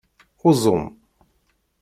Uẓum. 0.47 0.83